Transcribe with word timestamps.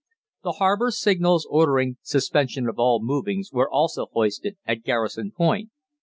The 0.41 0.53
harbour 0.53 0.89
signals 0.89 1.45
ordering 1.47 1.97
'suspension 2.01 2.67
of 2.67 2.79
all 2.79 3.03
movings' 3.03 3.51
were 3.53 3.69
also 3.69 4.07
hoisted 4.11 4.57
at 4.65 4.81
Garrison 4.81 5.29
Point. 5.31 5.69